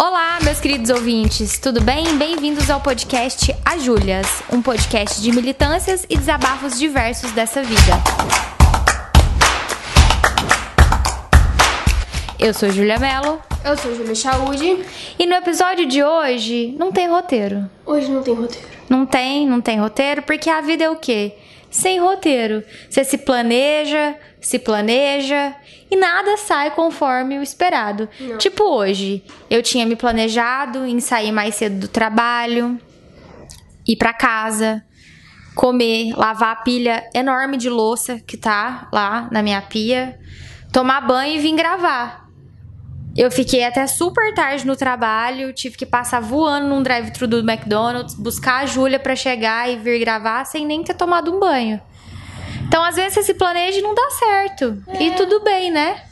[0.00, 2.16] Olá, meus queridos ouvintes, tudo bem?
[2.16, 7.94] Bem-vindos ao podcast A Júlias, um podcast de militâncias e desabafos diversos dessa vida.
[12.38, 13.42] Eu sou Júlia Mello.
[13.64, 14.84] Eu sou Júlia Chaude.
[15.18, 17.68] E no episódio de hoje não tem roteiro.
[17.84, 18.68] Hoje não tem roteiro.
[18.88, 21.34] Não tem, não tem roteiro, porque a vida é o quê?
[21.68, 22.62] Sem roteiro.
[22.88, 25.54] Você se planeja, se planeja
[25.90, 28.08] e nada sai conforme o esperado.
[28.20, 28.38] Não.
[28.38, 32.78] Tipo hoje, eu tinha me planejado em sair mais cedo do trabalho,
[33.86, 34.84] ir pra casa,
[35.54, 40.18] comer, lavar a pilha enorme de louça que tá lá na minha pia,
[40.72, 42.28] tomar banho e vir gravar.
[43.16, 48.14] Eu fiquei até super tarde no trabalho, tive que passar voando num drive-thru do McDonald's,
[48.14, 51.80] buscar a Júlia pra chegar e vir gravar sem nem ter tomado um banho.
[52.68, 54.76] Então, às vezes, você se planeja e não dá certo.
[55.00, 56.02] E tudo bem, né?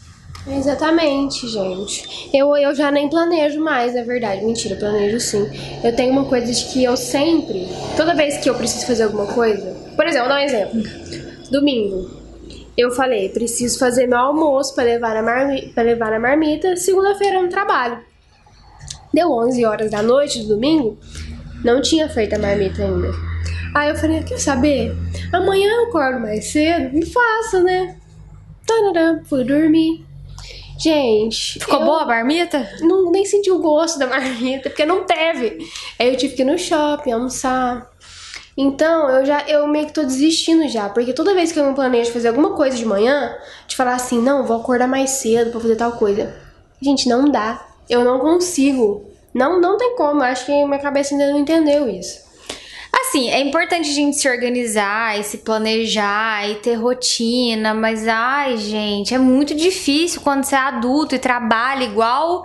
[0.49, 2.31] Exatamente, gente.
[2.33, 4.45] Eu, eu já nem planejo mais, é verdade.
[4.45, 5.47] Mentira, planejo sim.
[5.85, 9.27] Eu tenho uma coisa de que eu sempre, toda vez que eu preciso fazer alguma
[9.27, 10.83] coisa, por exemplo, vou dar um exemplo.
[11.51, 12.11] Domingo.
[12.77, 17.43] Eu falei, preciso fazer meu almoço para levar na marmita, para levar na marmita segunda-feira
[17.43, 17.99] no trabalho.
[19.13, 20.99] Deu 11 horas da noite do domingo,
[21.65, 23.26] não tinha feito a marmita ainda.
[23.77, 24.97] Aí eu falei, quer saber?
[25.31, 27.95] Amanhã eu acordo mais cedo e faço, né?
[28.67, 30.03] Tarará, fui dormir.
[30.79, 32.67] Gente, Ficou boa a marmita?
[32.81, 35.59] não, nem senti o gosto da marmita, porque não teve.
[35.99, 37.87] Aí eu tive que ir no shopping almoçar.
[38.57, 41.75] Então, eu já eu meio que tô desistindo já, porque toda vez que eu me
[41.75, 43.37] planejo fazer alguma coisa de manhã,
[43.69, 46.35] de falar assim, não, vou acordar mais cedo pra fazer tal coisa.
[46.81, 47.63] Gente, não dá.
[47.91, 49.05] Eu não consigo.
[49.35, 50.23] Não, não tem como.
[50.23, 52.25] Acho que minha cabeça ainda não entendeu isso.
[53.09, 58.57] Assim, é importante a gente se organizar e se planejar e ter rotina, mas ai,
[58.57, 62.45] gente, é muito difícil quando você é adulto e trabalha igual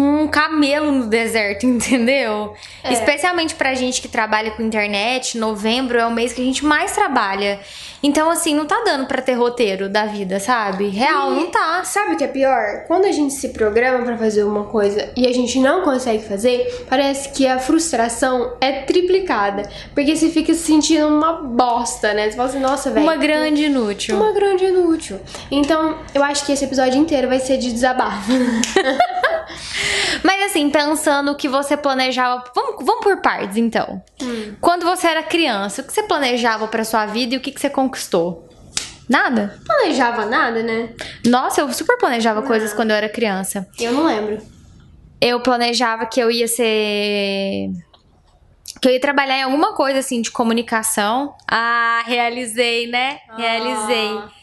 [0.00, 2.54] um camelo no deserto, entendeu?
[2.82, 2.92] É.
[2.92, 6.92] Especialmente pra gente que trabalha com internet, novembro é o mês que a gente mais
[6.92, 7.60] trabalha.
[8.02, 10.88] Então, assim, não tá dando pra ter roteiro da vida, sabe?
[10.88, 11.82] Real, não tá.
[11.84, 12.84] Sabe o que é pior?
[12.86, 16.86] Quando a gente se programa pra fazer uma coisa e a gente não consegue fazer,
[16.88, 19.68] parece que a frustração é triplicada.
[19.94, 22.30] Porque você fica se sentindo uma bosta, né?
[22.30, 23.04] Você fala assim, nossa, velho.
[23.04, 24.16] Uma grande inútil.
[24.16, 25.18] Uma grande inútil.
[25.50, 28.30] Então, eu acho que esse episódio inteiro vai ser de desabafo.
[30.22, 32.44] Mas assim, pensando que você planejava.
[32.54, 34.02] Vamos, vamos por partes, então.
[34.60, 37.60] Quando você era criança, o que você planejava pra sua vida e o que, que
[37.60, 38.48] você conquistou?
[39.08, 39.58] Nada.
[39.64, 40.90] Planejava nada, né?
[41.26, 43.66] Nossa, eu super planejava coisas quando eu era criança.
[43.78, 44.38] Eu não lembro.
[45.20, 47.70] Eu planejava que eu ia ser.
[48.80, 51.34] Que eu ia trabalhar em alguma coisa assim de comunicação.
[51.50, 53.18] Ah, realizei, né?
[53.36, 54.37] Realizei.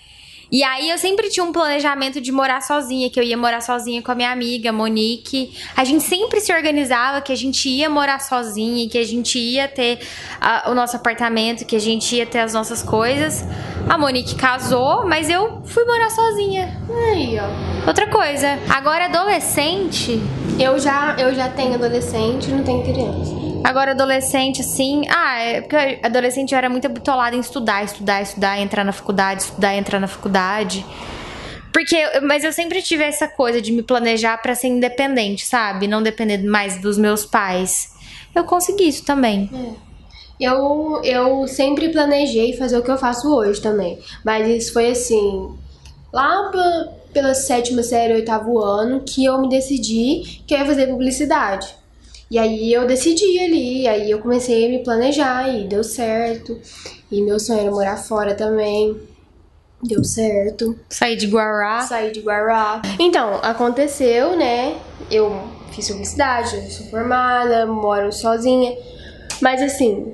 [0.51, 4.01] E aí eu sempre tinha um planejamento de morar sozinha, que eu ia morar sozinha
[4.01, 5.53] com a minha amiga, Monique.
[5.75, 9.67] A gente sempre se organizava que a gente ia morar sozinha, que a gente ia
[9.67, 10.00] ter
[10.39, 13.45] ah, o nosso apartamento, que a gente ia ter as nossas coisas.
[13.89, 16.79] A Monique casou, mas eu fui morar sozinha.
[17.12, 17.88] Aí, ó.
[17.88, 20.19] Outra coisa, agora adolescente,
[20.57, 23.44] Eu já, eu já tenho adolescente, não tenho criança.
[23.66, 25.02] Agora, adolescente, assim.
[25.09, 29.42] Ah, é porque adolescente eu era muito bitolada em estudar, estudar, estudar, entrar na faculdade,
[29.42, 30.86] estudar, entrar na faculdade.
[31.74, 35.88] Porque, mas eu sempre tive essa coisa de me planejar pra ser independente, sabe?
[35.88, 37.90] Não depender mais dos meus pais.
[38.36, 39.50] Eu consegui isso também.
[40.40, 43.98] Eu, eu sempre planejei fazer o que eu faço hoje também.
[44.24, 45.58] Mas isso foi assim.
[46.14, 50.86] Lá pe- pela sétima série, oitavo ano, que eu me decidi que eu ia fazer
[50.88, 51.68] publicidade.
[52.35, 56.59] E aí eu decidi ali, aí eu comecei a me planejar e deu certo.
[57.09, 59.00] E meu sonho era morar fora também.
[59.81, 60.78] Deu certo.
[60.90, 61.79] Saí de Guará.
[61.84, 62.81] Saí de Guará.
[63.00, 64.75] Então, aconteceu, né?
[65.09, 65.31] Eu
[65.72, 68.78] fiz publicidade, eu sou formada, moro sozinha.
[69.41, 70.13] Mas assim,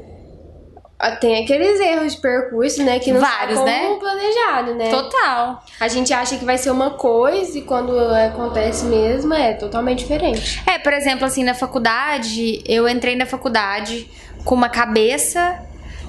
[1.19, 2.99] tem aqueles erros de percurso, né?
[2.99, 3.87] Que não Vários, sai né?
[3.87, 4.89] como planejado, né?
[4.89, 5.63] Total.
[5.79, 10.61] A gente acha que vai ser uma coisa e quando acontece mesmo é totalmente diferente.
[10.67, 14.09] É, por exemplo, assim, na faculdade, eu entrei na faculdade
[14.45, 15.59] com uma cabeça.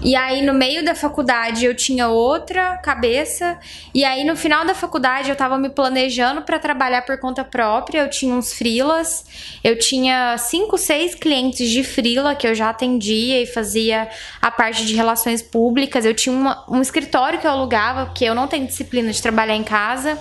[0.05, 3.57] E aí, no meio da faculdade, eu tinha outra cabeça.
[3.95, 8.01] E aí, no final da faculdade, eu tava me planejando pra trabalhar por conta própria.
[8.01, 9.25] Eu tinha uns freelas.
[9.63, 14.09] Eu tinha cinco, seis clientes de freela que eu já atendia e fazia
[14.41, 16.05] a parte de relações públicas.
[16.05, 19.55] Eu tinha uma- um escritório que eu alugava, porque eu não tenho disciplina de trabalhar
[19.55, 20.19] em casa.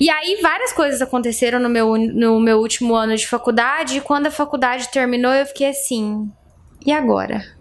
[0.00, 3.98] E aí várias coisas aconteceram no meu, no meu último ano de faculdade.
[3.98, 6.32] E quando a faculdade terminou, eu fiquei assim.
[6.86, 7.59] E agora?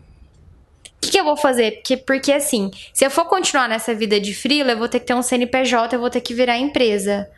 [0.99, 1.77] O que, que eu vou fazer?
[1.77, 5.05] Porque, porque assim, se eu for continuar nessa vida de freela, eu vou ter que
[5.05, 7.29] ter um CNPJ, eu vou ter que virar empresa.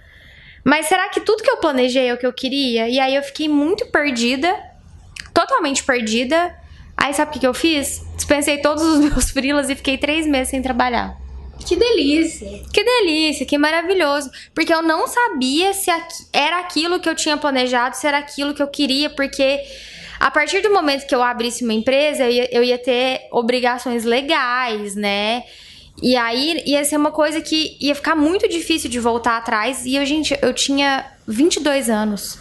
[0.63, 2.89] Mas será que tudo que eu planejei é o que eu queria?
[2.89, 4.51] E aí eu fiquei muito perdida,
[5.31, 6.55] totalmente perdida.
[6.97, 8.01] Aí sabe o que, que eu fiz?
[8.15, 11.15] Dispensei todos os meus frilas e fiquei três meses sem trabalhar.
[11.65, 12.63] Que delícia!
[12.73, 14.31] Que delícia, que maravilhoso.
[14.53, 15.91] Porque eu não sabia se
[16.33, 19.61] era aquilo que eu tinha planejado, se era aquilo que eu queria, porque
[20.21, 24.03] a partir do momento que eu abrisse uma empresa, eu ia, eu ia ter obrigações
[24.03, 25.43] legais, né?
[25.99, 29.83] E aí ia ser uma coisa que ia ficar muito difícil de voltar atrás.
[29.83, 32.37] E eu, gente, eu tinha 22 anos.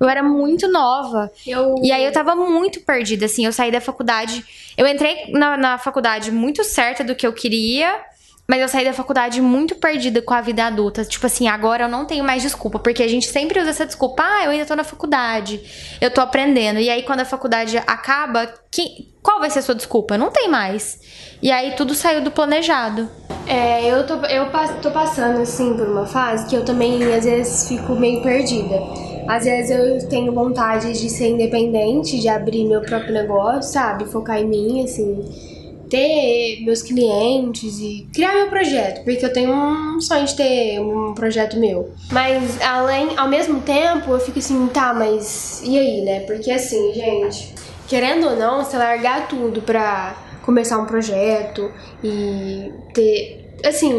[0.00, 1.30] Eu era muito nova.
[1.46, 1.74] Eu...
[1.82, 3.44] E aí eu tava muito perdida, assim.
[3.44, 4.42] Eu saí da faculdade.
[4.74, 8.00] Eu entrei na, na faculdade muito certa do que eu queria.
[8.50, 11.04] Mas eu saí da faculdade muito perdida com a vida adulta.
[11.04, 12.78] Tipo assim, agora eu não tenho mais desculpa.
[12.78, 14.22] Porque a gente sempre usa essa desculpa.
[14.22, 15.60] Ah, eu ainda tô na faculdade.
[16.00, 16.80] Eu tô aprendendo.
[16.80, 20.16] E aí, quando a faculdade acaba, que, qual vai ser a sua desculpa?
[20.16, 20.98] Não tem mais.
[21.42, 23.10] E aí, tudo saiu do planejado.
[23.46, 24.46] É, eu tô, eu
[24.80, 28.80] tô passando, assim, por uma fase que eu também, às vezes, fico meio perdida.
[29.28, 34.06] Às vezes eu tenho vontade de ser independente, de abrir meu próprio negócio, sabe?
[34.06, 35.57] Focar em mim, assim
[35.88, 41.14] ter meus clientes e criar meu projeto, porque eu tenho um sonho de ter um
[41.14, 41.92] projeto meu.
[42.10, 46.20] Mas além, ao mesmo tempo, eu fico assim, tá, mas e aí, né?
[46.20, 47.54] Porque assim, gente,
[47.86, 51.70] querendo ou não, você largar tudo pra começar um projeto
[52.02, 53.92] e ter, assim,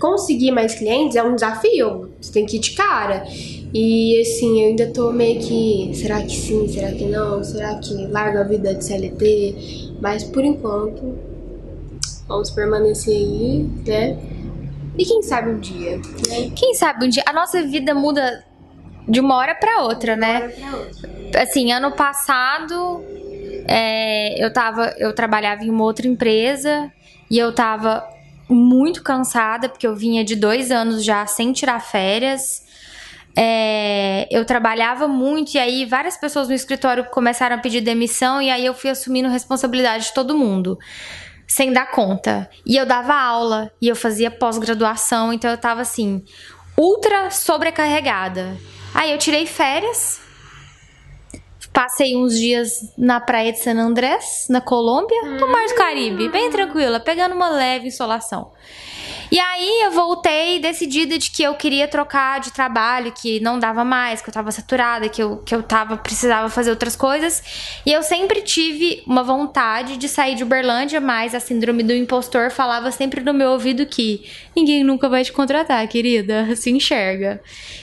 [0.00, 2.12] conseguir mais clientes é um desafio.
[2.20, 3.24] Você tem que ir de cara.
[3.74, 5.92] E assim, eu ainda tô meio que.
[5.94, 6.68] Será que sim?
[6.68, 7.42] Será que não?
[7.42, 9.96] Será que larga a vida de CLT?
[10.00, 11.18] Mas por enquanto,
[12.28, 14.18] vamos permanecer aí, né?
[14.98, 16.50] E quem sabe um dia, né?
[16.54, 17.22] Quem sabe um dia.
[17.26, 18.44] A nossa vida muda
[19.08, 20.52] de uma hora para outra, né?
[20.58, 21.42] Uma hora pra outra.
[21.42, 23.02] Assim, ano passado
[23.66, 24.94] é, eu tava.
[24.98, 26.92] Eu trabalhava em uma outra empresa
[27.30, 28.06] e eu tava
[28.48, 32.61] muito cansada, porque eu vinha de dois anos já sem tirar férias.
[33.36, 38.50] É, eu trabalhava muito e aí várias pessoas no escritório começaram a pedir demissão e
[38.50, 40.78] aí eu fui assumindo responsabilidade de todo mundo
[41.52, 42.48] sem dar conta.
[42.64, 46.24] E eu dava aula e eu fazia pós-graduação, então eu tava assim,
[46.78, 48.56] ultra sobrecarregada.
[48.94, 50.21] Aí eu tirei férias,
[51.72, 56.50] passei uns dias na praia de San Andrés, na Colômbia, no Mar do Caribe, bem
[56.50, 58.50] tranquila, pegando uma leve insolação.
[59.32, 63.82] E aí eu voltei decidida de que eu queria trocar de trabalho, que não dava
[63.82, 67.80] mais, que eu tava saturada, que eu, que eu tava, precisava fazer outras coisas.
[67.86, 72.50] E eu sempre tive uma vontade de sair de Uberlândia, mas a síndrome do impostor
[72.50, 74.22] falava sempre no meu ouvido que
[74.54, 76.54] ninguém nunca vai te contratar, querida.
[76.56, 77.40] Se enxerga.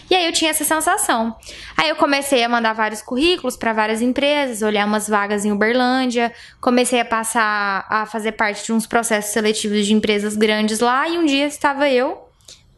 [0.09, 1.35] E aí eu tinha essa sensação.
[1.77, 6.33] Aí eu comecei a mandar vários currículos para várias empresas, olhar umas vagas em Uberlândia,
[6.59, 11.17] comecei a passar a fazer parte de uns processos seletivos de empresas grandes lá e
[11.17, 12.29] um dia estava eu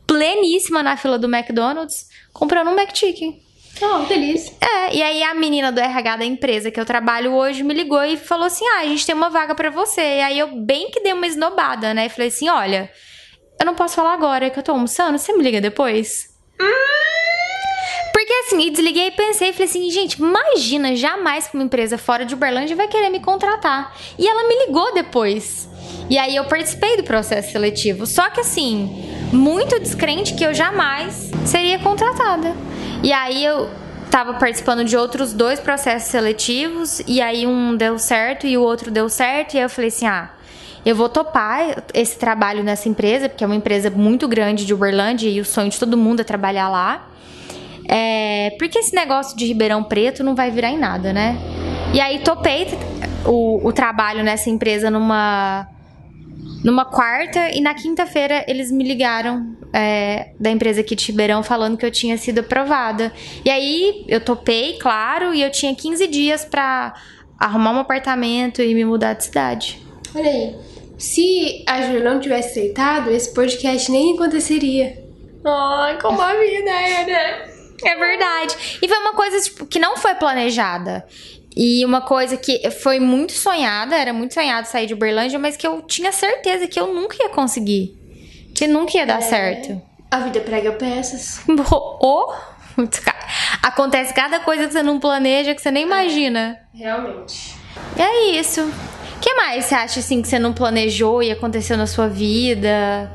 [0.05, 3.41] pleníssima na fila do McDonald's comprando um McChicken.
[3.81, 4.53] Oh, delícia.
[4.59, 8.03] É, e aí a menina do RH da empresa que eu trabalho hoje me ligou
[8.03, 10.01] e falou assim: "Ah, a gente tem uma vaga para você".
[10.01, 12.05] E aí eu bem que dei uma esnobada, né?
[12.05, 12.91] E falei assim: "Olha,
[13.61, 16.29] eu não posso falar agora que eu tô almoçando, você me liga depois?"
[18.13, 22.23] Porque assim, e desliguei e pensei, falei assim, gente, imagina, jamais que uma empresa fora
[22.23, 23.95] de Uberlândia vai querer me contratar.
[24.17, 25.67] E ela me ligou depois.
[26.09, 28.05] E aí eu participei do processo seletivo.
[28.05, 32.55] Só que assim, muito descrente que eu jamais seria contratada.
[33.01, 33.69] E aí eu
[34.11, 38.91] tava participando de outros dois processos seletivos e aí um deu certo e o outro
[38.91, 40.29] deu certo e aí eu falei assim: "Ah,
[40.85, 45.29] eu vou topar esse trabalho nessa empresa, porque é uma empresa muito grande de Uberlândia
[45.29, 47.07] e o sonho de todo mundo é trabalhar lá.
[47.87, 51.37] É, porque esse negócio de Ribeirão Preto não vai virar em nada, né?
[51.93, 52.67] E aí topei
[53.25, 55.67] o, o trabalho nessa empresa numa
[56.63, 61.75] numa quarta e na quinta-feira eles me ligaram é, da empresa aqui de Ribeirão falando
[61.75, 63.11] que eu tinha sido aprovada.
[63.43, 66.93] E aí eu topei, claro, e eu tinha 15 dias para
[67.39, 69.90] arrumar um apartamento e me mudar de cidade.
[70.13, 70.55] Olha aí,
[70.97, 75.03] se a Júlia não tivesse aceitado, esse podcast nem aconteceria.
[75.45, 77.51] Ai, como a vida é, né?
[77.83, 78.79] É verdade.
[78.81, 81.05] E foi uma coisa tipo, que não foi planejada.
[81.55, 85.67] E uma coisa que foi muito sonhada, era muito sonhado sair de Uberlândia, mas que
[85.67, 87.97] eu tinha certeza que eu nunca ia conseguir.
[88.55, 89.81] Que nunca ia dar é, certo.
[90.09, 91.41] A vida prega peças.
[91.73, 92.33] Oh,
[93.61, 96.59] acontece cada coisa que você não planeja, que você nem é, imagina.
[96.73, 97.55] Realmente.
[97.97, 98.71] É isso.
[99.21, 103.11] O que mais você acha assim que você não planejou e aconteceu na sua vida?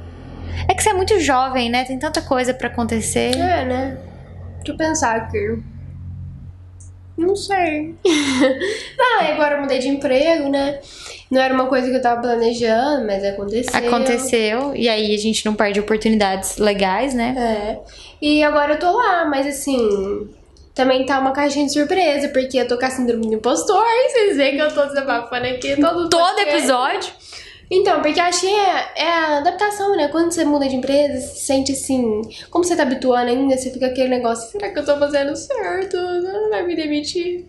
[0.68, 1.82] É que você é muito jovem, né?
[1.82, 3.36] Tem tanta coisa para acontecer.
[3.36, 3.98] É, né?
[4.58, 5.58] Deixa eu pensar aqui.
[7.18, 7.96] Não sei.
[8.96, 10.78] não, e agora eu mudei de emprego, né?
[11.28, 13.74] Não era uma coisa que eu tava planejando, mas aconteceu.
[13.74, 17.34] Aconteceu, e aí a gente não perde oportunidades legais, né?
[17.36, 17.78] É.
[18.22, 20.28] E agora eu tô lá, mas assim.
[20.76, 23.82] Também tá uma caixinha de surpresa, porque eu tô com a síndrome do impostor.
[24.10, 27.14] Vocês veem que eu tô desabafando aqui todo Todo episódio.
[27.70, 30.08] Então, porque acho que é, é a adaptação, né?
[30.08, 32.20] Quando você muda de empresa, você se sente assim.
[32.50, 35.96] Como você tá habituando ainda, você fica aquele negócio: será que eu tô fazendo certo?
[35.96, 37.46] Não vai me demitir.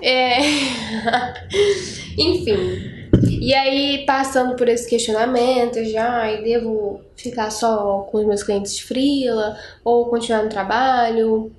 [0.00, 0.38] É.
[2.18, 3.04] Enfim.
[3.42, 8.74] E aí, passando por esse questionamento já, e devo ficar só com os meus clientes
[8.74, 9.54] de freela
[9.84, 11.52] ou continuar no trabalho.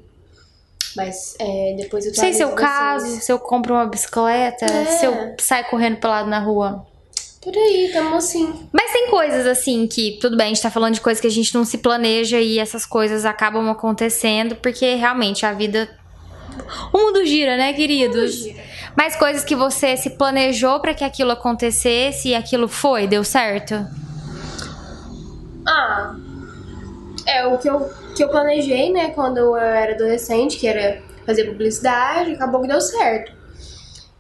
[0.96, 3.24] Mas é, depois eu sei se é pra caso, vocês.
[3.26, 4.86] se eu compro uma bicicleta, É.
[4.86, 6.86] se eu saio correndo pelado na rua.
[7.42, 8.68] Por aí, tamo assim.
[8.74, 11.32] Mas tem coisas assim que, tudo bem, a gente tá falando de coisas que a
[11.32, 15.88] gente não se planeja e essas coisas acabam acontecendo, porque realmente a vida.
[16.92, 18.48] O mundo gira, né, queridos?
[18.96, 23.76] Mas coisas que você se planejou pra que aquilo acontecesse e aquilo foi, deu certo?
[25.68, 26.16] Ah,
[27.28, 31.46] é o que eu, que eu planejei, né, quando eu era adolescente, que era fazer
[31.46, 33.34] publicidade, acabou que deu certo.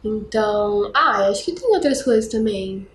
[0.04, 2.88] Então, ah, acho que tem outras coisas também.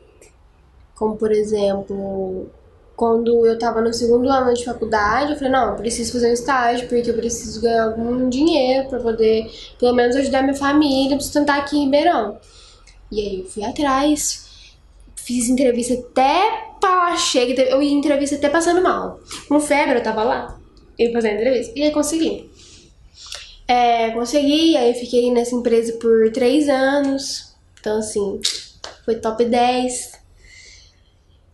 [0.95, 2.49] Como, por exemplo,
[2.95, 6.35] quando eu tava no segundo ano de faculdade, eu falei, não, eu preciso fazer um
[6.35, 11.59] estágio, porque eu preciso ganhar algum dinheiro pra poder, pelo menos, ajudar minha família, sustentar
[11.59, 12.39] aqui em Ribeirão.
[13.11, 14.75] E aí eu fui atrás,
[15.17, 19.19] fiz entrevista até pra chega, eu ia entrevista até passando mal.
[19.49, 20.60] Com febre, eu tava lá,
[21.01, 22.51] eu fazendo entrevista, e aí consegui.
[23.67, 28.41] É, consegui, aí fiquei nessa empresa por três anos, então assim,
[29.05, 30.21] foi top 10.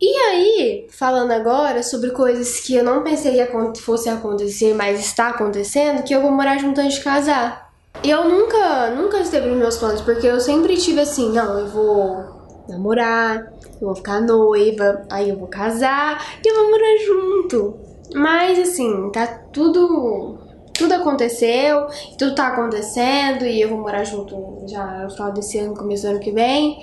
[0.01, 3.33] E aí, falando agora sobre coisas que eu não pensei
[3.73, 7.73] que fosse acontecer, mas está acontecendo, que eu vou morar junto antes de casar.
[8.03, 11.67] E eu nunca, nunca esteve nos meus planos, porque eu sempre tive assim, não, eu
[11.69, 12.25] vou
[12.69, 17.86] namorar, eu vou ficar noiva, aí eu vou casar e eu vou morar junto.
[18.15, 20.39] Mas assim, tá tudo.
[20.73, 21.87] Tudo aconteceu,
[22.19, 26.11] tudo tá acontecendo e eu vou morar junto já no final desse ano, começo do
[26.11, 26.77] ano que vem.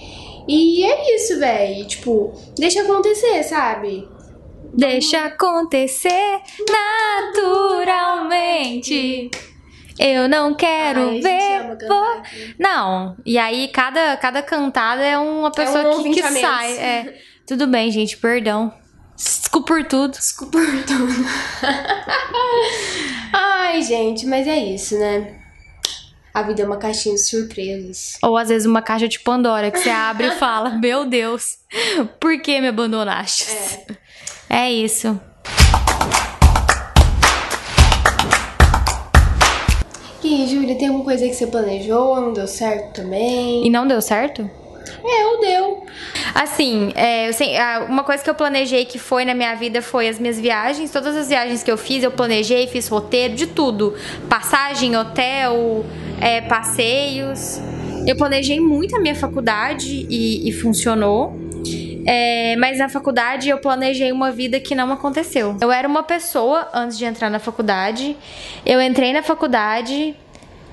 [0.48, 1.86] E é isso, véi.
[1.86, 4.10] Tipo, deixa acontecer, sabe?
[4.74, 6.42] Deixa acontecer
[7.34, 9.30] naturalmente.
[10.00, 11.88] Eu não quero Ai, ver.
[11.88, 12.24] vo-.
[12.58, 16.42] Não, e aí cada, cada cantada é uma pessoa que, ouvinte que menos.
[16.42, 16.78] sai.
[16.78, 17.14] É.
[17.46, 18.74] Tudo bem, gente, perdão.
[19.16, 20.12] Desculpa por tudo.
[20.12, 21.14] Desculpa por tudo.
[23.32, 25.40] Ai, gente, mas é isso, né?
[26.34, 28.18] A vida é uma caixinha de surpresas.
[28.24, 31.60] Ou às vezes uma caixa de Pandora que você abre e fala: Meu Deus,
[32.20, 33.46] por que me abandonaste?
[34.50, 35.20] É, isso.
[40.24, 43.68] E, Júlia, tem alguma coisa que você planejou, não deu certo também?
[43.68, 44.50] E não deu certo?
[45.04, 45.86] É, ou deu.
[46.34, 50.08] Assim, é, eu ah, uma coisa que eu planejei que foi na minha vida foi
[50.08, 50.92] as minhas viagens.
[50.92, 53.96] Todas as viagens que eu fiz, eu planejei, fiz roteiro de tudo:
[54.30, 55.86] passagem, hotel,
[56.20, 57.60] é, passeios.
[58.06, 61.44] Eu planejei muito a minha faculdade e, e funcionou.
[62.06, 65.58] É, mas na faculdade eu planejei uma vida que não aconteceu.
[65.62, 68.18] Eu era uma pessoa antes de entrar na faculdade.
[68.66, 70.16] Eu entrei na faculdade,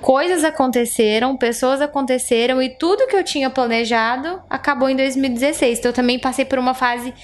[0.01, 5.79] coisas aconteceram, pessoas aconteceram e tudo que eu tinha planejado acabou em 2016.
[5.79, 7.15] Então eu também passei por uma fase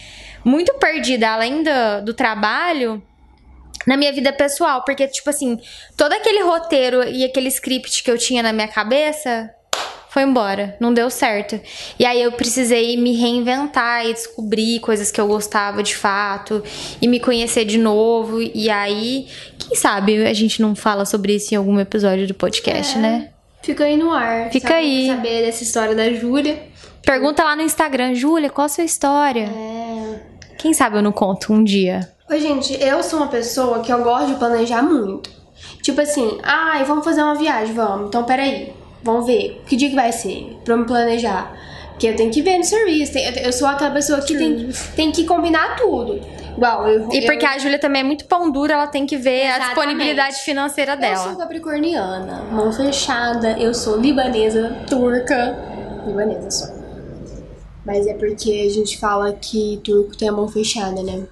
[0.45, 3.03] muito perdida, além do, do trabalho.
[3.87, 5.61] Na minha vida pessoal, porque, tipo assim,
[5.97, 9.49] todo aquele roteiro e aquele script que eu tinha na minha cabeça
[10.17, 11.61] foi embora, não deu certo.
[11.99, 16.63] E aí eu precisei me reinventar e descobrir coisas que eu gostava de fato
[17.03, 18.41] e me conhecer de novo.
[18.41, 22.97] E aí, quem sabe a gente não fala sobre isso em algum episódio do podcast,
[22.97, 23.01] É.
[23.03, 23.29] né?
[23.63, 24.49] Fica aí no ar.
[24.51, 25.07] Fica Sabe- aí.
[25.09, 26.63] Saber dessa história da Júlia.
[27.03, 29.51] Pergunta lá no Instagram, Júlia, qual a sua história?
[29.55, 30.21] É.
[30.57, 32.11] Quem sabe eu não conto um dia.
[32.31, 35.29] Oi, gente, eu sou uma pessoa que eu gosto de planejar muito.
[35.83, 38.09] Tipo assim, ai, vamos fazer uma viagem, vamos.
[38.09, 38.73] Então, peraí,
[39.03, 39.63] vamos ver.
[39.67, 40.57] Que dia que vai ser?
[40.65, 41.55] Pra eu me planejar.
[41.91, 43.17] Porque eu tenho que ver no serviço.
[43.19, 46.21] Eu sou aquela pessoa que tem, tem que combinar tudo.
[46.57, 47.09] Igual, eu.
[47.13, 49.57] E porque eu, a Júlia também é muito pão dura, ela tem que ver a
[49.57, 49.67] Exatamente.
[49.75, 51.37] disponibilidade financeira Eu sou dela.
[51.37, 55.57] capricorniana, mão fechada, eu sou libanesa, turca.
[56.07, 56.75] Libanesa só.
[57.85, 61.25] Mas é porque a gente fala que turco tem a mão fechada, né?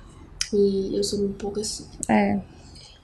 [0.52, 1.86] E eu sou um pouco assim.
[2.08, 2.38] É.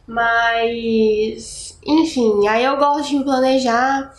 [0.07, 4.12] Mas, enfim, aí eu gosto de me planejar.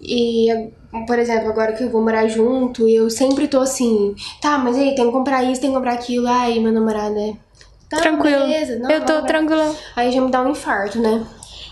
[0.00, 0.70] E,
[1.06, 4.94] por exemplo, agora que eu vou morar junto, eu sempre tô assim, tá, mas aí
[4.94, 6.26] tem que comprar isso, tem que comprar aquilo.
[6.26, 7.34] Ai, meu namorado é.
[7.88, 8.40] Tá, Tranquilo.
[8.40, 9.26] beleza, não, eu tô comprar.
[9.26, 9.74] tranquila.
[9.96, 11.26] Aí já me dá um infarto, né?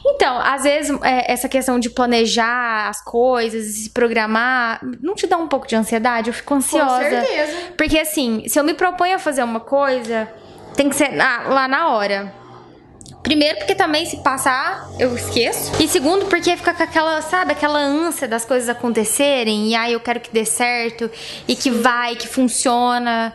[0.05, 5.37] Então, às vezes, é, essa questão de planejar as coisas, se programar, não te dá
[5.37, 6.31] um pouco de ansiedade?
[6.31, 6.87] Eu fico ansiosa.
[6.87, 7.53] Com certeza.
[7.77, 10.29] Porque, assim, se eu me proponho a fazer uma coisa,
[10.75, 12.33] tem que ser lá na hora.
[13.23, 15.73] Primeiro, porque também se passar, eu esqueço.
[15.83, 19.69] E segundo, porque fica com aquela, sabe, aquela ânsia das coisas acontecerem.
[19.69, 21.11] E aí eu quero que dê certo.
[21.47, 23.35] E que vai, que funciona.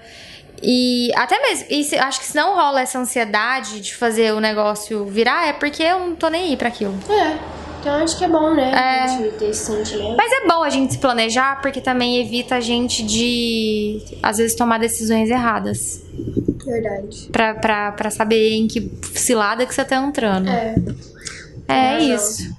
[0.61, 4.39] E até mesmo, e se- acho que se não rola essa ansiedade de fazer o
[4.39, 6.97] negócio virar, é porque eu não tô nem aí pra aquilo.
[7.09, 7.37] É.
[7.83, 8.71] Então acho que é bom, né?
[8.71, 9.03] É.
[9.03, 10.15] A gente ter esse sentimento.
[10.15, 14.55] Mas é bom a gente se planejar, porque também evita a gente de, às vezes,
[14.55, 16.01] tomar decisões erradas.
[16.65, 17.27] Verdade.
[17.29, 20.47] Pra, pra, pra saber em que cilada que você tá entrando.
[20.49, 20.75] É.
[21.67, 22.55] É isso.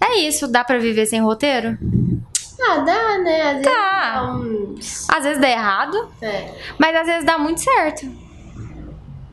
[0.00, 0.48] É isso.
[0.48, 1.76] Dá pra viver sem roteiro?
[2.66, 3.42] Ah, dá, né?
[3.42, 4.14] Às vezes Tá.
[4.14, 5.10] dá uns...
[5.10, 6.48] Às vezes dá errado, É.
[6.78, 8.10] mas às vezes dá muito certo.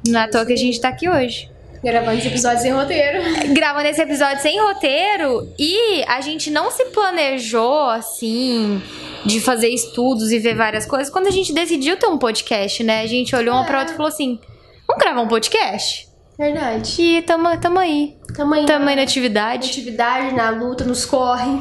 [0.05, 1.49] Não é à toa que a gente tá aqui hoje.
[1.83, 3.23] Gravando esse episódio sem roteiro.
[3.53, 8.81] Gravando esse episódio sem roteiro e a gente não se planejou assim
[9.25, 13.01] de fazer estudos e ver várias coisas quando a gente decidiu ter um podcast, né?
[13.01, 14.39] A gente olhou uma pra outra e falou assim:
[14.87, 16.07] vamos gravar um podcast?
[16.37, 17.01] Verdade.
[17.01, 18.15] E tamo, tamo aí.
[18.35, 19.69] Tamo aí, Tamo aí na na atividade.
[19.69, 21.51] atividade, na luta, nos corre.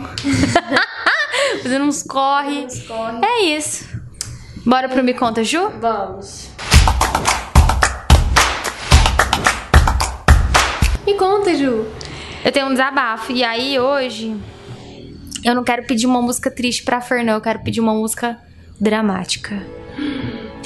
[1.62, 2.62] Fazendo uns corre.
[2.62, 3.18] Nos corre.
[3.24, 3.88] É isso.
[4.64, 5.70] Bora pro Me Conta, Ju?
[5.80, 6.48] Vamos.
[11.10, 11.86] Me conta, Ju.
[12.44, 13.32] Eu tenho um desabafo.
[13.32, 14.36] E aí, hoje,
[15.44, 17.34] eu não quero pedir uma música triste pra Fer, não.
[17.34, 18.38] Eu quero pedir uma música
[18.80, 19.60] dramática.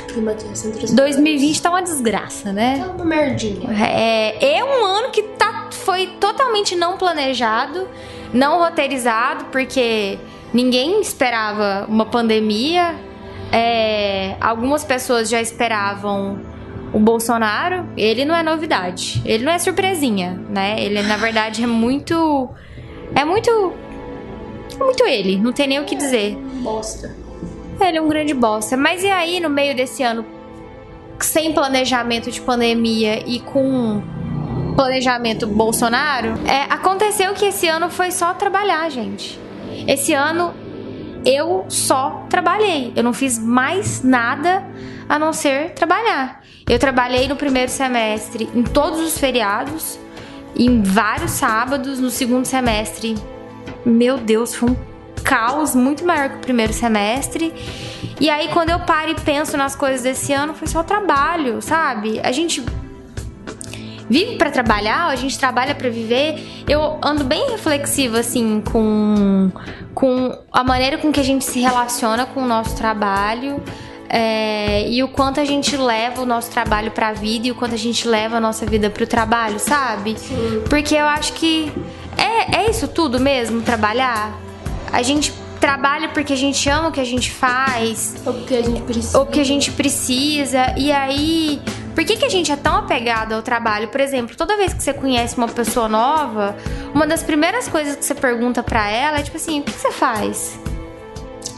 [0.06, 2.78] Clima tenso entre os 2020 tá uma desgraça, né?
[2.78, 3.70] Tá uma merdinha.
[3.72, 7.88] É, é um ano que tá, foi totalmente não planejado,
[8.30, 10.18] não roteirizado, porque
[10.52, 12.94] ninguém esperava uma pandemia.
[13.50, 16.38] É, algumas pessoas já esperavam
[16.94, 17.86] o Bolsonaro.
[17.96, 20.76] Ele não é novidade, ele não é surpresinha, né?
[20.78, 22.48] Ele na verdade é muito,
[23.14, 23.72] é muito,
[24.80, 25.36] é muito ele.
[25.36, 26.36] Não tem nem o que dizer.
[26.62, 27.14] Bosta.
[27.80, 28.76] Ele é um grande bosta.
[28.76, 30.24] Mas e aí, no meio desse ano,
[31.18, 34.00] sem planejamento de pandemia e com
[34.76, 39.38] planejamento Bolsonaro, é, aconteceu que esse ano foi só trabalhar, gente.
[39.86, 40.54] Esse ano
[41.26, 42.92] eu só trabalhei.
[42.94, 44.64] Eu não fiz mais nada
[45.08, 46.43] a não ser trabalhar.
[46.66, 49.98] Eu trabalhei no primeiro semestre em todos os feriados,
[50.56, 52.00] em vários sábados.
[52.00, 53.14] No segundo semestre,
[53.84, 54.76] meu Deus, foi um
[55.22, 57.52] caos muito maior que o primeiro semestre.
[58.20, 62.20] E aí, quando eu paro e penso nas coisas desse ano, foi só trabalho, sabe?
[62.22, 62.64] A gente
[64.08, 66.64] vive para trabalhar, a gente trabalha para viver.
[66.68, 69.50] Eu ando bem reflexiva assim com
[69.94, 73.62] com a maneira com que a gente se relaciona com o nosso trabalho.
[74.16, 77.74] É, e o quanto a gente leva o nosso trabalho pra vida e o quanto
[77.74, 80.16] a gente leva a nossa vida pro trabalho, sabe?
[80.16, 80.62] Sim.
[80.70, 81.72] Porque eu acho que
[82.16, 84.38] é, é isso tudo mesmo, trabalhar.
[84.92, 88.62] A gente trabalha porque a gente ama o que a gente faz, Ou porque a
[88.62, 89.18] gente precisa.
[89.18, 90.74] ou porque a gente precisa.
[90.76, 91.60] E aí,
[91.92, 93.88] por que, que a gente é tão apegado ao trabalho?
[93.88, 96.56] Por exemplo, toda vez que você conhece uma pessoa nova,
[96.94, 99.90] uma das primeiras coisas que você pergunta pra ela é tipo assim: o que você
[99.90, 100.56] faz?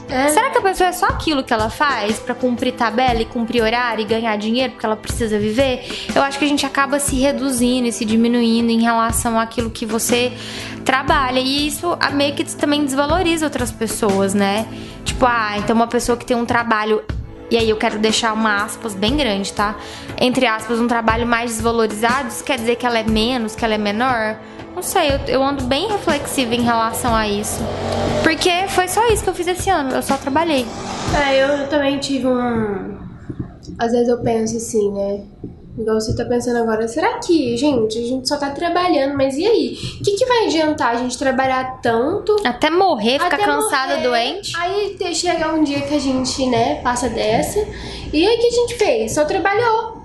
[0.08, 3.24] É, Será que a pessoa é só aquilo que ela faz pra cumprir tabela e
[3.24, 5.84] cumprir horário e ganhar dinheiro porque ela precisa viver?
[6.14, 9.84] Eu acho que a gente acaba se reduzindo e se diminuindo em relação àquilo que
[9.84, 10.32] você
[10.84, 11.40] trabalha.
[11.40, 14.66] E isso meio que também desvaloriza outras pessoas, né?
[15.04, 17.02] Tipo, ah, então uma pessoa que tem um trabalho.
[17.50, 19.76] E aí eu quero deixar uma aspas bem grande, tá?
[20.20, 23.74] Entre aspas, um trabalho mais desvalorizado, isso quer dizer que ela é menos, que ela
[23.74, 24.36] é menor?
[24.74, 27.60] Não sei, eu, eu ando bem reflexiva em relação a isso.
[28.22, 30.66] Porque foi só isso que eu fiz esse ano, eu só trabalhei.
[31.24, 32.98] É, eu também tive um.
[33.78, 35.24] Às vezes eu penso assim, né?
[35.78, 39.46] Igual você tá pensando agora, será que, gente, a gente só tá trabalhando, mas e
[39.46, 39.76] aí?
[40.00, 42.34] O que, que vai adiantar a gente trabalhar tanto?
[42.44, 44.52] Até morrer, ficar até cansada, morrer, doente.
[44.56, 47.58] Aí te- chega um dia que a gente, né, passa dessa.
[48.10, 49.12] E aí o que a gente fez?
[49.12, 49.98] Só trabalhou.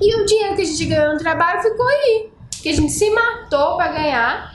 [0.00, 2.30] E o dinheiro que a gente ganhou no trabalho ficou aí.
[2.60, 4.52] Que a gente se matou pra ganhar.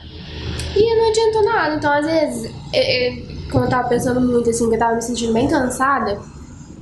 [0.76, 1.74] E não adiantou nada.
[1.76, 5.02] Então, às vezes, é, é, quando eu tava pensando muito assim, que eu tava me
[5.02, 6.20] sentindo bem cansada,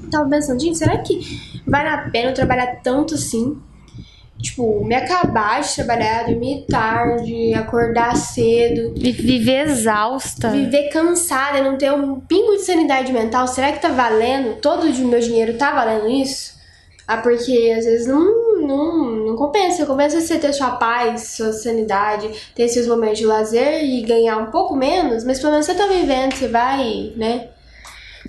[0.03, 1.21] eu tava pensando, gente, será que
[1.67, 3.59] vale a pena eu trabalhar tanto assim?
[4.41, 10.51] Tipo, me acabar de trabalhar, dormir tarde, acordar cedo, Vi- Viver exausta.
[10.51, 14.61] viver cansada, não ter um pingo de sanidade mental, será que tá valendo?
[14.61, 16.55] Todo o meu dinheiro tá valendo isso?
[17.09, 19.87] Ah, porque às vezes não, não, não compensa.
[19.87, 24.51] Compensa você ter sua paz, sua sanidade, ter seus momentos de lazer e ganhar um
[24.51, 27.49] pouco menos, mas pelo menos você tá vivendo, você vai, né?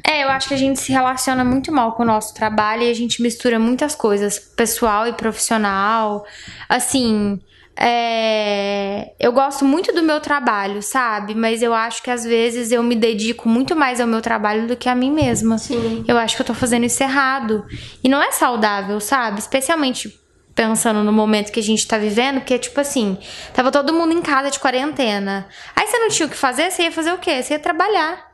[0.06, 2.90] É, eu acho que a gente se relaciona muito mal com o nosso trabalho e
[2.90, 6.26] a gente mistura muitas coisas, pessoal e profissional.
[6.68, 7.40] Assim,
[7.80, 11.36] é, eu gosto muito do meu trabalho, sabe?
[11.36, 14.76] Mas eu acho que às vezes eu me dedico muito mais ao meu trabalho do
[14.76, 15.60] que a mim mesma.
[15.60, 16.04] Sim.
[16.08, 17.64] Eu acho que eu tô fazendo isso errado.
[18.04, 19.40] E não é saudável, sabe?
[19.40, 20.20] Especialmente
[20.56, 23.16] pensando no momento que a gente tá vivendo, porque, tipo assim,
[23.54, 25.48] tava todo mundo em casa de quarentena.
[25.76, 27.44] Aí você não tinha o que fazer, você ia fazer o quê?
[27.44, 28.27] Você ia trabalhar.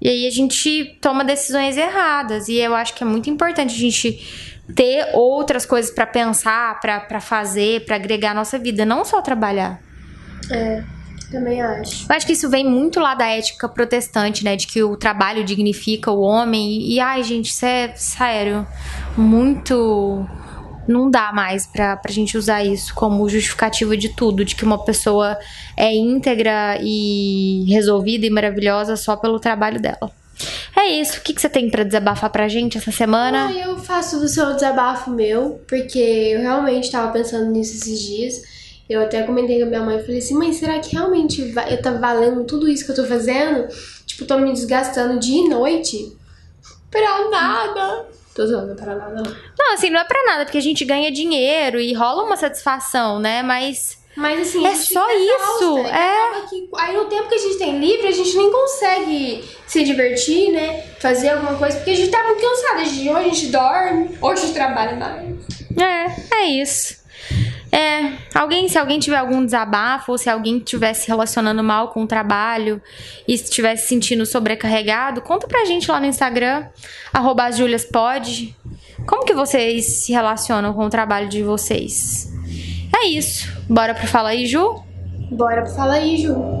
[0.00, 2.48] E aí a gente toma decisões erradas.
[2.48, 7.20] E eu acho que é muito importante a gente ter outras coisas para pensar, para
[7.20, 9.80] fazer, para agregar a nossa vida, não só trabalhar.
[10.50, 10.82] É,
[11.30, 12.06] também acho.
[12.10, 14.56] Eu acho que isso vem muito lá da ética protestante, né?
[14.56, 16.80] De que o trabalho dignifica o homem.
[16.80, 18.66] E, e ai, gente, isso é sério.
[19.16, 20.26] Muito.
[20.88, 24.82] Não dá mais pra, pra gente usar isso como justificativa de tudo, de que uma
[24.82, 25.38] pessoa
[25.76, 30.10] é íntegra e resolvida e maravilhosa só pelo trabalho dela.
[30.76, 31.18] É isso.
[31.18, 33.48] O que, que você tem pra desabafar pra gente essa semana?
[33.48, 38.42] Ah, eu faço do seu desabafo meu, porque eu realmente tava pensando nisso esses dias.
[38.88, 41.82] Eu até comentei com a minha mãe e falei assim, mãe, será que realmente eu
[41.82, 43.68] tá valendo tudo isso que eu tô fazendo?
[44.06, 46.16] Tipo, tô me desgastando dia e noite
[46.90, 48.06] pra nada.
[48.38, 49.24] Tô zoando, pra nada não.
[49.58, 53.18] Não, assim, não é pra nada, porque a gente ganha dinheiro e rola uma satisfação,
[53.18, 53.42] né?
[53.42, 53.98] Mas.
[54.16, 56.46] Mas assim, É só isso, exausta, é.
[56.48, 60.52] que- aí no tempo que a gente tem livre, a gente nem consegue se divertir,
[60.52, 60.84] né?
[61.00, 62.84] Fazer alguma coisa, porque a gente tá muito cansada.
[62.84, 65.36] Gente, ou a gente dorme, ou a gente trabalha mais.
[65.76, 66.96] É, é isso.
[67.70, 72.02] É, alguém, se alguém tiver algum desabafo, ou se alguém estiver se relacionando mal com
[72.02, 72.80] o trabalho
[73.26, 76.66] e estiver se sentindo sobrecarregado, conta pra gente lá no Instagram,
[77.12, 78.54] arroba as juliaspod.
[79.06, 82.32] Como que vocês se relacionam com o trabalho de vocês?
[82.94, 83.48] É isso.
[83.68, 84.82] Bora pro Fala aí, Ju?
[85.30, 86.57] Bora pra falar aí, Ju.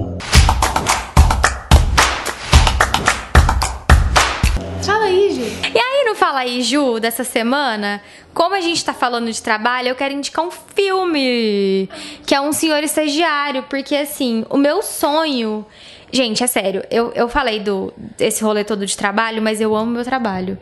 [6.08, 10.14] No Fala aí, Ju, dessa semana, como a gente tá falando de trabalho, eu quero
[10.14, 11.86] indicar um filme,
[12.26, 15.66] que é um senhor estagiário, porque assim, o meu sonho.
[16.10, 19.90] Gente, é sério, eu, eu falei do esse rolê todo de trabalho, mas eu amo
[19.90, 20.58] meu trabalho.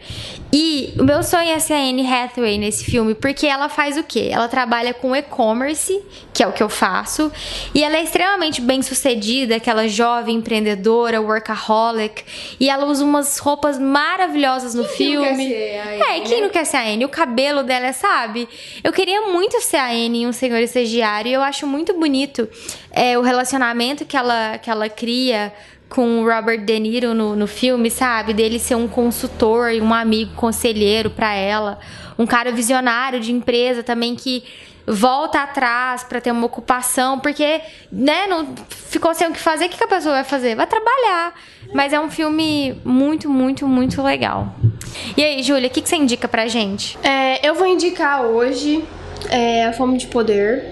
[0.53, 4.03] E o meu sonho é ser a Anne Hathaway nesse filme, porque ela faz o
[4.03, 4.29] quê?
[4.33, 7.31] Ela trabalha com e-commerce, que é o que eu faço,
[7.75, 12.25] e ela é extremamente bem sucedida, aquela jovem empreendedora, workaholic,
[12.59, 15.49] e ela usa umas roupas maravilhosas no Quem filme.
[15.49, 16.47] quer ser a Anne, é, quem né?
[16.47, 17.05] não quer ser a Anne?
[17.05, 18.49] O cabelo dela, sabe?
[18.83, 22.49] Eu queria muito ser a Anne em um senhor estagiário, e eu acho muito bonito
[22.97, 25.53] é, o relacionamento que ela, que ela cria
[25.87, 28.33] com o Robert De Niro no, no filme, sabe?
[28.33, 31.79] Dele ser um consultor e um amigo conselheiro pra ela.
[32.19, 34.43] Um cara visionário de empresa também que
[34.87, 37.61] volta atrás pra ter uma ocupação, porque,
[37.93, 40.55] né, não ficou sem o que fazer, o que, que a pessoa vai fazer?
[40.55, 41.35] Vai trabalhar.
[41.75, 44.55] Mas é um filme muito, muito, muito legal.
[45.17, 46.97] E aí, Júlia, o que, que você indica pra gente?
[47.03, 48.83] É, eu vou indicar hoje
[49.29, 50.65] é, A Fome de Poder,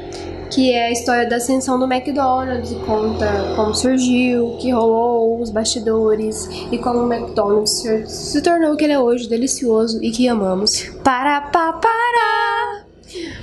[0.55, 5.41] que é a história da ascensão do McDonald's e conta como surgiu, o que rolou,
[5.41, 10.13] os bastidores e como o McDonald's se, tornou o que ele é hoje, delicioso e
[10.13, 10.85] que amamos.
[11.03, 12.85] Para, pa, para!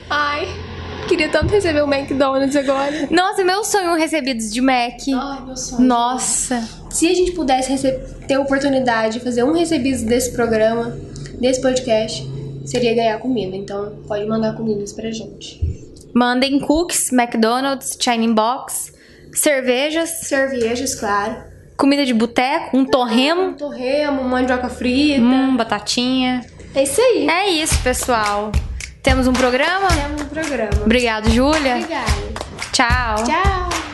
[0.10, 0.47] Ai,
[1.10, 3.10] queria tanto receber o McDonald's agora.
[3.12, 5.02] Nossa, meu sonho recebidos de Mac.
[5.13, 5.82] Ai, meu sonho.
[5.82, 6.65] Nossa.
[6.89, 7.76] Se a gente pudesse
[8.26, 10.97] ter a oportunidade de fazer um recebido desse programa,
[11.41, 12.26] desse podcast,
[12.65, 13.54] seria ganhar comida.
[13.54, 15.90] Então, pode mandar comidas pra gente.
[16.13, 18.93] Mandem cookies, McDonald's, Shining Box,
[19.34, 21.43] cervejas, Cervejas, claro.
[21.78, 25.21] comida de boteco, um torremo, Um torremo, mandioca frita.
[25.21, 26.45] hum, batatinha.
[26.76, 27.28] É isso aí.
[27.30, 28.52] É isso, pessoal.
[29.04, 29.88] Temos um programa?
[29.88, 30.84] Temos um programa.
[30.86, 31.76] Obrigado, Júlia.
[31.78, 32.12] Obrigada.
[32.71, 33.24] Tchau.
[33.26, 33.90] Tchau.